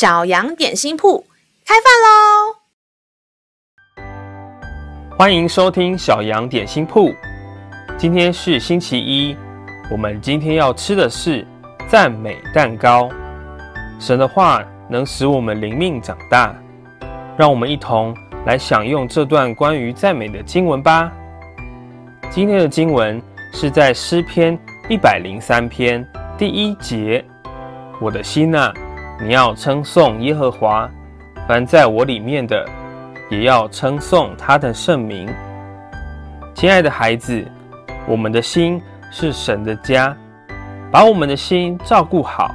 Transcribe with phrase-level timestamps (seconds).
[0.00, 1.26] 小羊点心铺
[1.66, 2.56] 开饭喽！
[5.18, 7.14] 欢迎收听小羊点心铺。
[7.98, 9.36] 今天是星期一，
[9.92, 11.46] 我们今天要吃的是
[11.86, 13.10] 赞美蛋糕。
[13.98, 16.56] 神的话能使我们灵命长大，
[17.36, 21.12] 让我们一同来享用这段关于赞美的经文吧。
[22.30, 26.02] 今天的经文是在诗篇一百零三篇
[26.38, 27.22] 第一节。
[28.00, 28.72] 我的心哪，
[29.22, 30.88] 你要称颂耶和华；
[31.46, 32.66] 凡在我里面的，
[33.28, 35.28] 也要称颂他的圣名。
[36.54, 37.46] 亲爱的孩子，
[38.06, 40.16] 我们的心是神的家，
[40.90, 42.50] 把我们的心照顾好，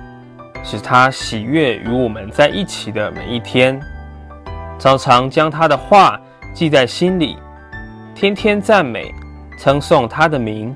[0.63, 3.79] 使他喜悦与我们在一起的每一天。
[4.79, 6.19] 常常将他的话
[6.51, 7.37] 记在心里，
[8.15, 9.13] 天天赞美、
[9.59, 10.75] 称颂他的名，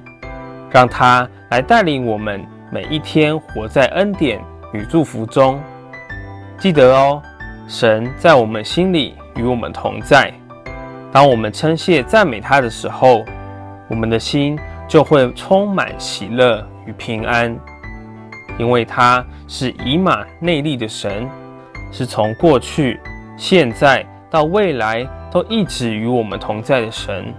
[0.70, 4.40] 让他来带领我们每一天活在恩典
[4.72, 5.60] 与祝福中，
[6.60, 7.22] 记得哦，
[7.70, 10.30] 神在我们心里与我们同在。
[11.10, 13.24] 当我们称谢赞美他的时候，
[13.90, 17.58] 我们的心就会充满喜乐与平安，
[18.58, 21.30] 因为他是以马内利的神，
[21.94, 23.00] 是从过去、
[23.38, 27.34] 现在到未来都一直与我们同在的神。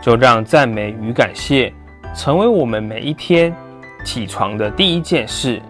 [0.00, 1.70] 就让赞美与感谢
[2.16, 3.54] 成为我们每一天
[4.02, 5.60] 起床的第一件事。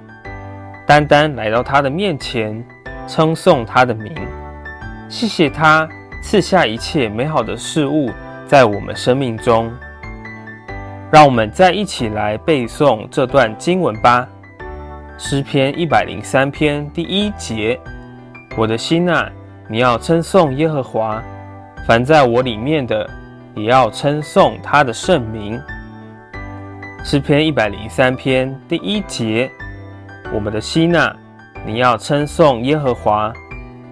[0.90, 2.66] 单单来到他的面前，
[3.06, 4.12] 称颂他的名，
[5.08, 5.88] 谢谢他
[6.20, 8.10] 赐下一切美好的事物
[8.44, 9.70] 在我们生命中。
[11.08, 14.26] 让我们再一起来背诵这段经文吧。
[15.16, 17.78] 诗篇一百零三篇第一节：
[18.56, 19.30] 我的心哪，
[19.68, 21.22] 你要称颂耶和华；
[21.86, 23.08] 凡在我里面的，
[23.54, 25.56] 也要称颂他的圣名。
[27.04, 29.48] 诗篇一百零三篇第一节。
[30.32, 31.14] 我们的心哪，
[31.66, 33.32] 你要称颂耶和华；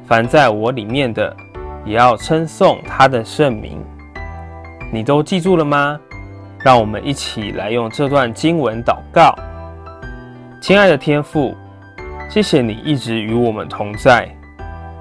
[0.06, 1.36] 凡在我里面的，
[1.84, 3.84] 也要称颂他的圣名。
[4.92, 5.98] 你都记住了吗？
[6.60, 9.34] 让我们一起来用这段经文祷告。
[10.60, 11.56] 亲爱的天父，
[12.30, 14.28] 谢谢你一直与我们同在，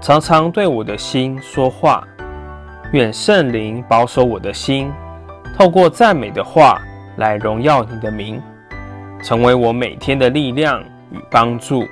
[0.01, 2.03] 常常对我的心说话。
[2.93, 4.91] 愿圣灵保守我的心，
[5.55, 6.81] 透过赞美的话
[7.17, 8.41] 来荣耀你的名，
[9.21, 10.83] 成为我每天的力量。
[11.11, 11.85] 与帮助，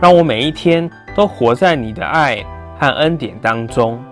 [0.00, 2.44] 让我每一天都活在你的爱
[2.78, 4.02] 和恩典当中。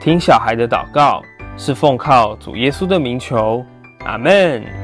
[0.00, 1.22] 听小孩的祷告，
[1.56, 3.64] 是奉靠主耶稣的名求，
[4.04, 4.81] 阿门。